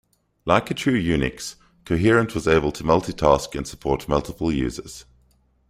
Like 0.45 0.71
a 0.71 0.73
true 0.73 0.99
Unix, 0.99 1.57
Coherent 1.85 2.33
was 2.33 2.47
able 2.47 2.71
to 2.71 2.83
multitask 2.83 3.55
and 3.55 3.67
support 3.67 4.09
multiple 4.09 4.51
users. 4.51 5.05